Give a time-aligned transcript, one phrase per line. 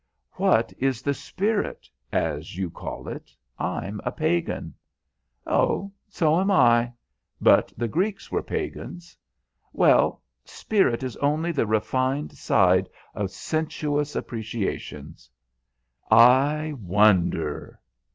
[0.31, 3.29] "What is the spirit, as you call it?
[3.59, 4.73] I'm a pagan."
[5.45, 6.91] "Oh, so am I.
[7.39, 9.15] But the Greeks were pagans."
[9.73, 15.29] "Well, spirit is only the refined side of sensuous appreciations."
[16.09, 17.79] "I wonder!"